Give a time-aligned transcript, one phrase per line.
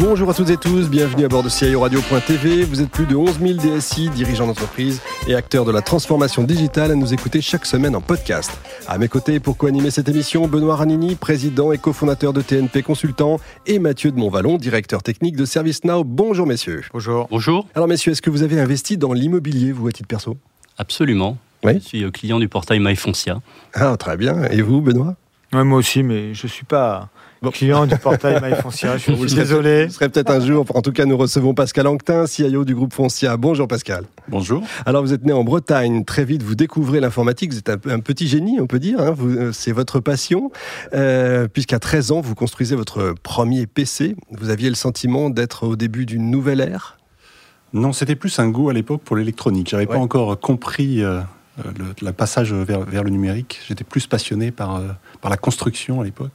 [0.00, 2.62] Bonjour à toutes et tous, bienvenue à bord de CIO Radio.tv.
[2.62, 6.92] Vous êtes plus de 11 000 DSI, dirigeants d'entreprise et acteurs de la transformation digitale
[6.92, 8.52] à nous écouter chaque semaine en podcast.
[8.86, 13.40] À mes côtés, pour co-animer cette émission, Benoît Ranini, président et cofondateur de TNP Consultant,
[13.66, 16.04] et Mathieu de Montvalon, directeur technique de ServiceNow.
[16.04, 16.84] Bonjour messieurs.
[16.92, 17.26] Bonjour.
[17.28, 17.66] Bonjour.
[17.74, 20.36] Alors messieurs, est-ce que vous avez investi dans l'immobilier, vous, à titre perso?
[20.78, 21.36] Absolument.
[21.64, 21.72] Oui.
[21.74, 23.40] Je suis euh, client du portail MyFoncia.
[23.74, 24.44] Ah, très bien.
[24.44, 25.16] Et vous, Benoît?
[25.52, 27.08] Ouais, moi aussi, mais je suis pas
[27.40, 27.50] Bon.
[27.50, 28.98] client du portail MyFoncia.
[28.98, 29.86] Je suis désolé.
[29.86, 30.66] Vous serez peut-être un jour.
[30.74, 33.36] En tout cas, nous recevons Pascal Anctin, CIO du groupe Foncia.
[33.38, 34.04] Bonjour Pascal.
[34.28, 34.62] Bonjour.
[34.84, 36.04] Alors, vous êtes né en Bretagne.
[36.04, 37.52] Très vite, vous découvrez l'informatique.
[37.52, 39.00] Vous êtes un, un petit génie, on peut dire.
[39.00, 39.12] hein.
[39.12, 40.50] Vous, euh, C'est votre passion.
[40.92, 44.16] Euh, Puisqu'à 13 ans, vous construisez votre premier PC.
[44.32, 46.98] Vous aviez le sentiment d'être au début d'une nouvelle ère?
[47.72, 49.68] Non, c'était plus un goût à l'époque pour l'électronique.
[49.70, 49.94] J'avais Ouais.
[49.94, 51.20] pas encore compris euh,
[51.64, 53.60] le, le passage vers, vers le numérique.
[53.68, 54.88] J'étais plus passionné par, euh,
[55.20, 56.30] par la construction à l'époque,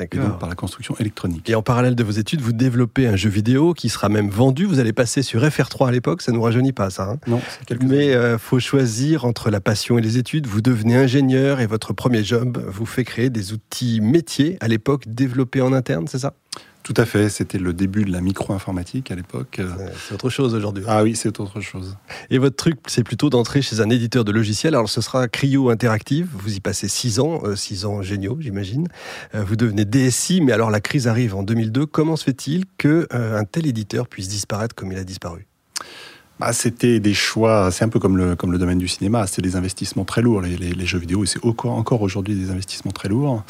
[0.00, 1.48] et donc par la construction électronique.
[1.50, 4.64] Et en parallèle de vos études, vous développez un jeu vidéo qui sera même vendu.
[4.64, 6.22] Vous allez passer sur FR3 à l'époque.
[6.22, 7.10] Ça nous rajeunit pas, ça.
[7.10, 7.18] hein.
[7.26, 7.40] Non,
[7.86, 10.46] Mais euh, faut choisir entre la passion et les études.
[10.46, 15.04] Vous devenez ingénieur et votre premier job vous fait créer des outils métiers à l'époque
[15.06, 16.34] développés en interne, c'est ça?
[16.82, 17.28] Tout à fait.
[17.28, 19.60] C'était le début de la micro-informatique à l'époque.
[20.08, 20.82] C'est autre chose aujourd'hui.
[20.88, 21.96] Ah oui, c'est autre chose.
[22.30, 24.74] Et votre truc, c'est plutôt d'entrer chez un éditeur de logiciels.
[24.74, 26.28] Alors ce sera Cryo Interactive.
[26.32, 28.88] Vous y passez six ans, euh, six ans géniaux, j'imagine.
[29.34, 31.86] Euh, vous devenez DSI, mais alors la crise arrive en 2002.
[31.86, 35.46] Comment se fait-il que euh, tel éditeur puisse disparaître comme il a disparu?
[36.40, 39.42] Bah, c'était des choix, c'est un peu comme le, comme le domaine du cinéma, c'était
[39.42, 42.90] des investissements très lourds, les, les- les jeux vidéo, et c'est encore aujourd'hui des investissements
[42.90, 43.44] très lourds.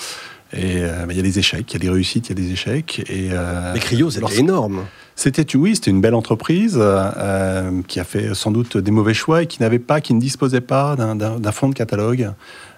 [0.55, 2.43] Et euh, bah, il y a des échecs, il y a des réussites, il y
[2.43, 3.03] a des échecs.
[3.09, 4.85] Et, euh, Mais Cryo, c'était énorme.
[5.15, 9.43] C'était oui, c'était une belle entreprise euh, qui a fait sans doute des mauvais choix
[9.43, 12.33] et qui n'avait pas, qui ne disposait pas d'un- d'un d'un fonds de catalogue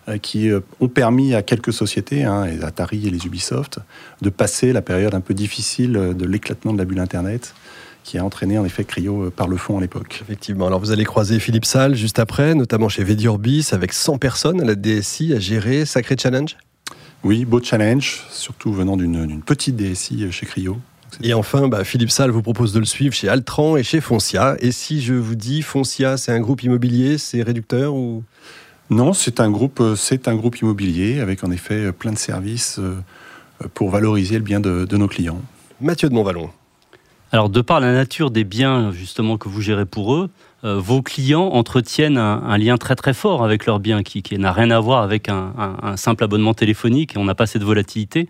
[0.09, 3.79] euh, qui euh, ont permis à quelques sociétés, hein, les Atari et les Ubisoft,
[4.21, 7.55] de passer la période un peu difficile euh, de l'éclatement de la bulle Internet
[8.03, 10.19] qui a entraîné en effet Cryo euh, par le fond à l'époque.
[10.23, 10.67] Effectivement.
[10.67, 14.65] Alors vous allez croiser Philippe Salle juste après, notamment chez Vediorbis, avec 100 personnes à
[14.65, 15.87] la DSI à gérer.
[15.87, 16.57] Sacré challenge?
[17.25, 20.77] Oui, beau challenge, surtout venant d'une petite DSI chez Cryo.
[21.23, 24.57] Et enfin, bah, Philippe Salle vous propose de le suivre chez Altran et chez Foncia.
[24.61, 28.25] Et si je vous dis Foncia, c'est un groupe immobilier, c'est réducteur ou?
[28.91, 32.19] Non, c'est un groupe, euh, c'est un groupe immobilier avec en effet euh, plein de
[32.19, 32.95] services euh,
[33.73, 35.41] pour valoriser le bien de, de nos clients.
[35.81, 36.51] Mathieu de Montvalon.
[37.35, 40.31] Alors, de par la nature des biens justement que vous gérez pour eux,
[40.63, 44.71] euh, vos clients entretiennent un, lien très très fort avec leurs biens qui, n'a rien
[44.71, 48.29] à voir avec un, simple abonnement téléphonique et on n'a pas cette volatilité.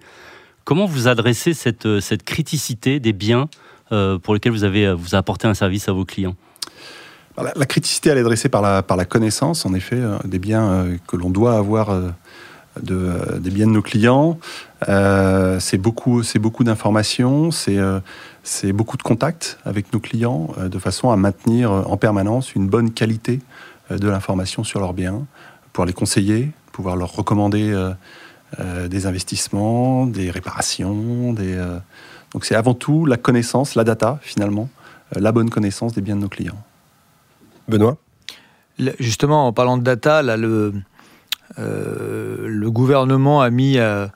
[0.64, 3.50] Comment vous adressez cette, euh, cette criticité des biens
[3.92, 6.34] euh, pour lesquels vous avez vous apporté un service à vos clients?
[7.36, 10.86] La, la criticité, elle est dressée par la, par la connaissance, en effet, des biens
[11.06, 11.90] que l'on doit avoir,
[12.80, 14.38] de, des biens de nos clients.
[14.88, 18.00] Euh, c'est beaucoup, c'est beaucoup d'informations, c'est euh,
[18.42, 22.68] c'est beaucoup de contacts avec nos clients, euh, de façon à maintenir en permanence une
[22.68, 23.40] bonne qualité
[23.90, 25.26] euh, de l'information sur leurs biens,
[25.72, 27.92] pouvoir les conseiller, pouvoir leur recommander euh,
[28.60, 31.32] euh, des investissements, des réparations.
[31.32, 31.78] Des, euh,
[32.32, 34.68] donc c'est avant tout la connaissance, la data finalement,
[35.16, 36.62] euh, la bonne connaissance des biens de nos clients.
[37.68, 37.96] Benoît?
[38.98, 40.72] Justement, en parlant de data, là, le, euh,
[41.58, 44.06] le gouvernement a mis euh,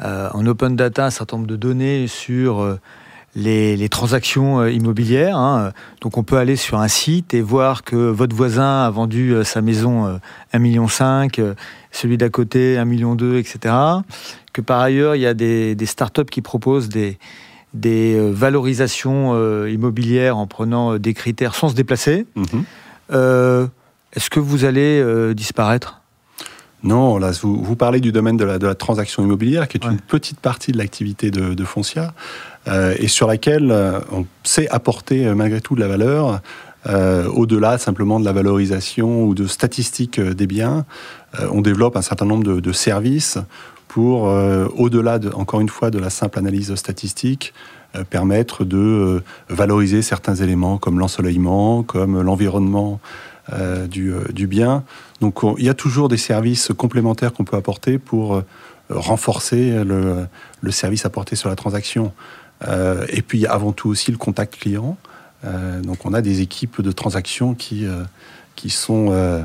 [0.00, 2.78] euh, en open data un certain nombre de données sur euh,
[3.36, 5.36] les, les transactions euh, immobilières.
[5.36, 5.72] hein.
[6.00, 9.44] Donc, on peut aller sur un site et voir que votre voisin a vendu euh,
[9.44, 10.16] sa maison euh,
[10.52, 10.86] 1,5 million,
[11.38, 11.54] euh,
[11.90, 13.74] celui d'à côté 1,2 million, etc.
[14.52, 17.18] Que par ailleurs, il y a des, des startups qui proposent des,
[17.72, 22.26] des euh, valorisations euh, immobilières en prenant euh, des critères sans se déplacer.
[22.36, 22.64] Mhm.
[23.12, 23.66] Euh,
[24.14, 26.00] Est-ce que vous allez euh, disparaître?
[26.84, 29.84] Non, là, vous, vous parlez du domaine de la, de la transaction immobilière, qui est
[29.84, 29.90] Ouais.
[29.92, 32.14] une petite partie de l'activité de, de Foncia,
[32.68, 36.40] euh, et sur laquelle euh, on sait apporter euh, malgré tout de la valeur,
[36.86, 40.84] euh, au-delà simplement de la valorisation ou de statistiques des biens.
[41.40, 43.38] Euh, on développe un certain nombre de, de services
[43.88, 47.54] pour, euh, au-delà, de, encore une fois, de la simple analyse statistique,
[47.96, 53.00] euh, permettre de euh, valoriser certains éléments comme l'ensoleillement, comme l'environnement
[53.52, 54.84] euh, du, euh, du bien.
[55.20, 58.44] Donc on- il y a toujours des services complémentaires qu'on peut apporter pour euh,
[58.88, 60.26] renforcer le,
[60.60, 62.12] le service apporté sur la transaction.
[63.10, 64.96] Et puis avant tout aussi le contact client.
[65.82, 67.86] Donc on a des équipes de transaction qui,
[68.56, 69.44] qui sont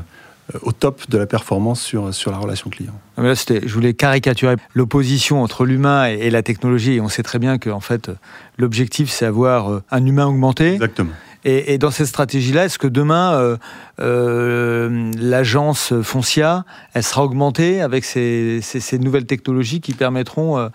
[0.62, 2.94] au top de la performance sur, sur la relation client.
[3.18, 6.94] mais là, je voulais caricaturer l'opposition entre l'humain et, la technologie.
[6.94, 8.10] Et on sait très bien que en fait,
[8.58, 10.74] l'objectif, c'est avoir un humain augmenté.
[10.74, 11.12] Exactement.
[11.44, 13.56] Et, dans cette stratégie-là, est-ce que demain, euh,
[14.00, 18.60] euh, l'agence Foncia, elle sera augmentée avec ces,
[19.00, 20.68] nouvelles technologies qui permettront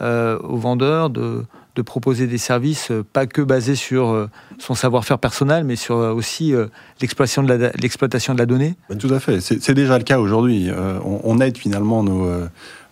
[0.00, 1.44] euh, aux vendeurs de,
[1.86, 4.28] proposer des services pas que basés sur
[4.58, 6.52] son savoir-faire personnel, mais sur aussi
[7.00, 8.74] l'exploitation de, la, de la donnée?
[8.88, 9.40] Ben, Tout à fait.
[9.40, 10.70] C'est déjà le cas aujourd'hui.
[11.04, 12.28] On, aide finalement nos,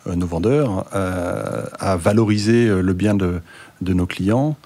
[0.06, 3.40] nos vendeurs à valoriser le bien de,
[3.81, 4.56] de nos clients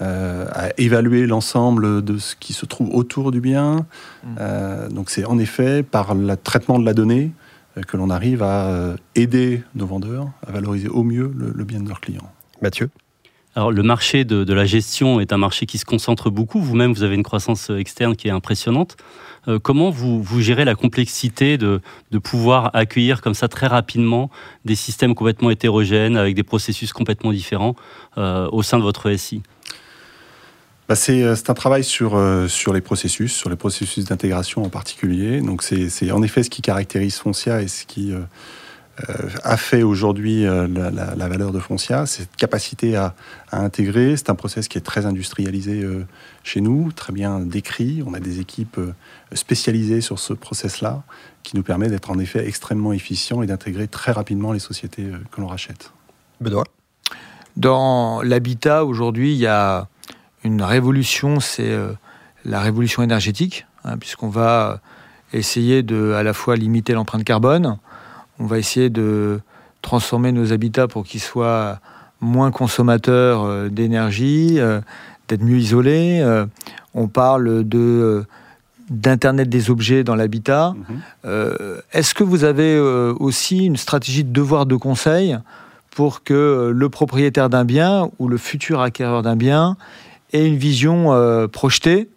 [0.00, 3.86] euh, à évaluer l'ensemble de ce qui se trouve autour du bien.
[4.22, 4.28] Mm.
[4.38, 7.32] Euh, donc c'est en effet par le traitement de la donnée
[7.76, 11.88] euh, que l'on arrive à aider nos vendeurs à valoriser au mieux le, bien de
[11.88, 12.30] leurs clients.
[12.62, 12.88] Mathieu?
[13.56, 16.60] Alors, le marché de, la gestion est un marché qui se concentre beaucoup.
[16.60, 18.96] Vous-même, vous avez une croissance externe qui est impressionnante.
[19.62, 21.80] comment vous, vous, gérez la complexité de,
[22.12, 24.30] de, pouvoir accueillir comme ça très rapidement
[24.64, 27.74] des systèmes complètement hétérogènes, avec des processus complètement différents
[28.16, 29.42] au sein de votre SI
[30.90, 34.70] bah, euh, c'est un travail sur, euh, sur les processus, sur les processus d'intégration en
[34.70, 35.40] particulier.
[35.40, 38.18] Donc c'est en effet ce qui caractérise Foncia et ce qui euh,
[39.44, 43.14] a fait aujourd'hui la, valeur de Foncia, cette capacité à,
[43.52, 44.16] intégrer.
[44.16, 45.86] C'est un process qui est très industrialisé
[46.42, 48.02] chez nous, très bien décrit.
[48.04, 48.80] On a des équipes
[49.32, 51.04] spécialisées sur ce process-là
[51.44, 55.40] qui nous permet d'être en effet extrêmement efficient et d'intégrer très rapidement les sociétés que
[55.40, 55.92] l'on rachète.
[56.40, 56.64] Benoît?
[57.56, 59.88] Dans l'habitat, aujourd'hui, il y a
[60.44, 61.92] une révolution, c'est euh,
[62.44, 64.80] la révolution énergétique, hein, puisqu'on va
[65.32, 67.78] essayer de à la fois limiter l'empreinte carbone,
[68.38, 69.40] on va essayer de
[69.82, 71.78] transformer nos habitats pour qu'ils soient
[72.20, 74.80] moins consommateurs euh, d'énergie, euh,
[75.28, 76.24] d'être mieux isolés.
[76.94, 78.24] on parle de
[78.88, 80.74] d'internet des objets dans l'habitat.
[81.24, 81.82] Mm-hmm.
[81.92, 85.38] Est-ce que vous avez aussi une stratégie de devoir de conseil
[85.92, 89.76] pour que le propriétaire d'un bien ou le futur acquéreur d'un bien
[90.32, 92.08] et une vision euh, projetée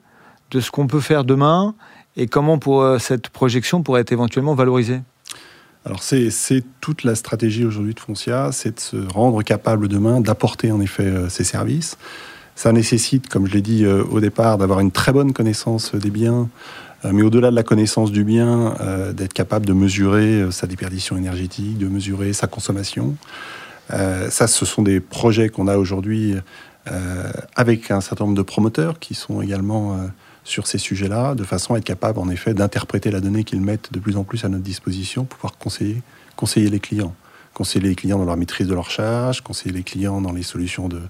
[0.52, 1.76] de ce qu'on peut faire demain
[2.16, 5.02] et comment euh, cette projection pourrait être éventuellement valorisée
[5.86, 10.72] alors c'est toute la stratégie aujourd'hui de Foncia, c'est de se rendre capable demain d'apporter
[10.72, 11.98] en effet euh, ces services.
[12.56, 16.50] Ça nécessite, comme je l'ai dit au départ, d'avoir une très bonne connaissance des biens,
[17.04, 18.76] mais au-delà de la connaissance du bien,
[19.12, 23.16] d'être capable de mesurer sa déperdition énergétique, de mesurer sa consommation.
[23.90, 26.36] ça, ce sont des projets qu'on a aujourd'hui
[27.56, 30.08] avec un certain nombre de promoteurs qui sont également euh,
[30.44, 33.94] sur ces sujets-là, de façon à être capable, en effet, d'interpréter la donnée qu'ils mettent
[33.94, 37.16] de plus en plus à notre disposition pour pouvoir conseiller, les clients.
[37.54, 40.90] Conseiller les clients dans leur maîtrise de leur charge, conseiller les clients dans les solutions
[40.90, 41.02] de,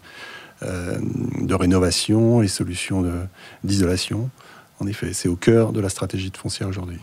[0.62, 1.00] euh,
[1.42, 3.04] de rénovation, les solutions
[3.64, 4.30] d'isolation.
[4.80, 7.00] En effet, c'est au cœur de la stratégie de foncière aujourd'hui.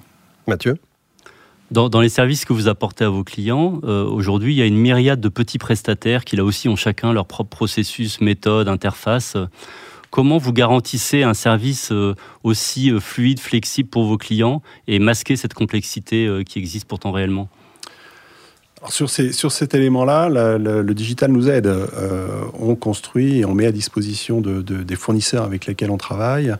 [0.47, 0.77] Mathieu?
[1.71, 4.77] Dans, les services que vous apportez à vos clients, euh, aujourd'hui, il y a une
[4.77, 9.37] myriade de petits prestataires qui, là aussi, ont chacun leur propre processus, méthode, interface.
[10.11, 15.37] Comment vous garantissez un service euh, aussi euh, fluide, flexible pour vos clients et masquer
[15.37, 17.49] cette complexité qui existe pourtant réellement?
[18.89, 20.29] Sur, ces, sur cet élément-là,
[20.59, 21.71] le digital nous aide.
[22.59, 26.55] on construit et on met à disposition de, des fournisseurs avec lesquels on travaille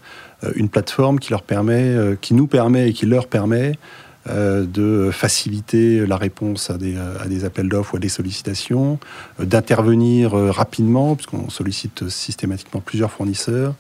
[0.55, 3.73] une plateforme qui leur permet, qui nous permet et qui leur permet
[4.27, 8.99] de faciliter la réponse à des, à des appels d'offres ou à des sollicitations,
[9.41, 13.75] euh, d'intervenir euh, rapidement, puisqu'on sollicite systématiquement plusieurs fournisseurs.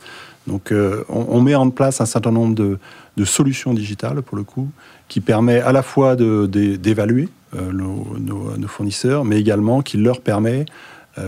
[0.46, 0.72] Donc
[1.10, 2.78] on, met en place un certain nombre de,
[3.18, 4.70] de, solutions digitales, pour le coup,
[5.06, 10.64] qui permet à la fois d'évaluer nos, nos, fournisseurs, mais également qui leur permet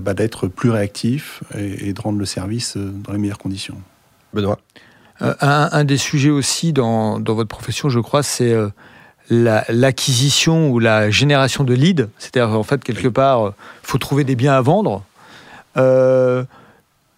[0.02, 3.76] bah, d'être plus réactifs et, de rendre le service dans les meilleures conditions.
[4.32, 4.58] Benoît?
[5.20, 8.56] Un, un, des sujets aussi dans, dans votre profession, je crois, c'est
[9.32, 14.24] l'acquisition ou la génération de leads, c'est-à-dire en fait quelque part, il euh, faut trouver
[14.24, 15.04] des biens à vendre.
[15.76, 16.44] Euh,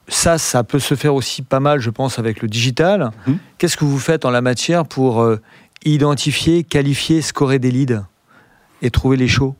[0.08, 3.10] ça, ça peut se faire aussi pas mal, je pense, avec le digital.
[3.26, 3.38] Mhm.
[3.58, 5.40] Qu'est-ce que vous faites en la matière pour euh,
[5.84, 8.04] identifier, qualifier, scorer des leads
[8.82, 9.56] et trouver les shows?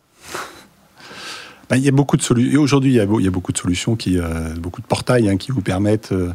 [1.75, 2.61] Ben, il y a beaucoup de solutions.
[2.61, 5.61] Aujourd'hui, il, y a beaucoup de solutions, qui, euh, beaucoup de portails hein, qui vous
[5.61, 6.31] permettent euh,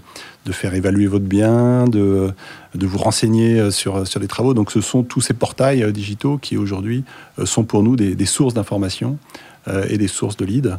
[0.45, 2.33] de faire évaluer votre bien, de,
[2.75, 4.53] de vous renseigner euh, sur, sur des travaux.
[4.53, 7.05] Donc, ce sont tous ces portails digitaux qui aujourd'hui
[7.45, 9.17] sont pour nous des, sources d'informations
[9.89, 10.77] et des sources de leads.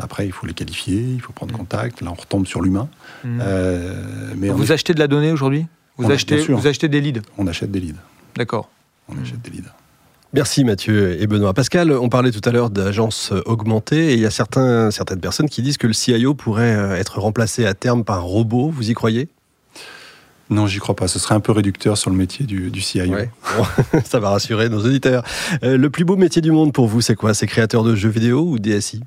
[0.00, 1.58] après, il faut les qualifier, il faut prendre mmh.
[1.58, 2.00] contact.
[2.00, 2.88] Là, on retombe sur l'humain.
[3.24, 3.40] Mmh.
[4.36, 5.66] mais vous achetez de la donnée aujourd'hui?
[5.96, 7.22] Vous, achetez, vous achetez des leads?
[7.38, 8.00] On achète des leads.
[8.36, 8.68] D'accord.
[9.08, 9.72] On achète des leads.
[10.32, 11.52] Merci Mathieu et Benoît.
[11.54, 15.48] Pascal, on parlait tout à l'heure d'agences augmentées et il y a certains, certaines personnes
[15.48, 18.70] qui disent que le CIO pourrait euh, être remplacé à terme par un robot.
[18.70, 19.28] Vous y croyez?
[20.48, 21.08] Non, j'y crois pas.
[21.08, 23.12] Ce serait un peu réducteur sur le métier du, du CIO.
[23.12, 23.28] Ouais.
[23.56, 23.64] Bon,
[24.04, 25.24] ça va rassurer nos auditeurs.
[25.64, 27.34] Euh, le plus beau métier du monde pour vous, c'est quoi?
[27.34, 29.00] C'est créateur de jeux vidéo ou DSI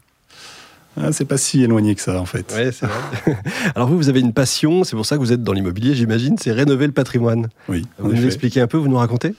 [0.96, 2.54] ah, c'est pas si éloigné que ça, en fait.
[2.56, 3.38] Ouais, c'est vrai.
[3.76, 6.38] Alors vous, vous avez une passion, c'est pour ça que vous êtes dans l'immobilier, j'imagine,
[6.38, 7.50] c'est rénover le patrimoine.
[7.68, 7.84] Oui.
[7.98, 9.34] Vous nous expliquez un peu, vous nous racontez?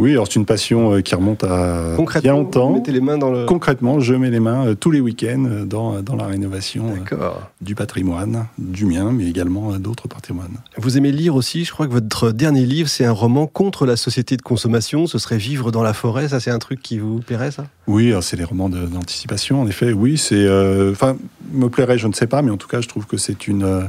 [0.00, 2.68] Oui, alors c'est une passion euh, qui remonte à bien longtemps.
[2.70, 3.44] Vous mettez les mains dans le...
[3.44, 6.94] Concrètement, je mets les mains euh, tous les week-ends euh, dans, dans la rénovation
[7.60, 10.56] du patrimoine, du mien, mais également d'autres patrimoines.
[10.78, 13.96] Vous aimez lire aussi, je crois que votre dernier livre, c'est un roman contre la
[13.96, 17.20] société de consommation, ce serait Vivre dans la forêt, ça c'est un truc qui vous
[17.20, 17.66] plairait ça?
[17.86, 19.92] Oui, c'est les romans d'anticipation, en effet.
[19.92, 20.34] Oui, c'est.
[20.34, 21.16] euh, Enfin,
[21.52, 23.64] me plairait, je ne sais pas, mais en tout cas, je trouve que c'est une.
[23.64, 23.82] euh,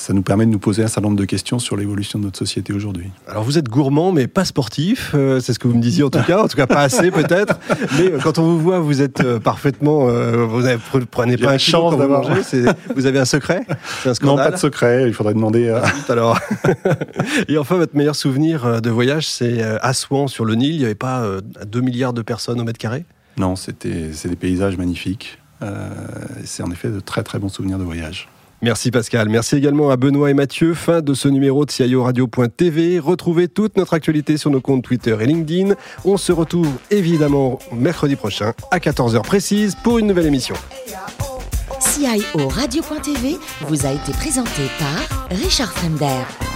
[0.00, 2.38] ça nous permet de nous poser un certain nombre de questions sur l'évolution de notre
[2.38, 3.10] société aujourd'hui.
[3.28, 6.08] Alors vous êtes gourmand mais pas sportif, euh, c'est ce que vous me disiez en
[6.10, 7.58] tout cas, en tout cas pas assez peut-être.
[7.98, 10.78] Mais euh, quand on vous voit, vous êtes euh, parfaitement, euh, vous avez-
[11.10, 12.64] prenez pas un chance d'avoir- c'est-
[12.96, 13.66] vous avez un secret,
[14.06, 15.68] un Non, pas de secret, il faudrait demander.
[16.08, 16.38] alors.
[17.48, 20.72] Et enfin, votre meilleur souvenir de voyage, c'est euh, Assouan sur le Nil.
[20.74, 23.04] Il n'y avait pas euh, 2 milliards de personnes au mètre carré?
[23.36, 25.38] Non, c'était, c'est des paysages magnifiques.
[26.44, 28.28] C'est en effet de très très bons souvenirs de voyage.
[28.62, 29.28] Merci Pascal.
[29.28, 30.74] Merci également à Benoît et Mathieu.
[30.74, 32.98] Fin de ce numéro de CIO Radio.tv.
[32.98, 35.74] Retrouvez toute notre actualité sur nos comptes Twitter et LinkedIn.
[36.04, 40.54] On se retrouve évidemment mercredi prochain à 14h précise pour une nouvelle émission.
[41.80, 43.36] CIO Radio.tv
[43.66, 46.49] vous a été présenté par Richard Fremder.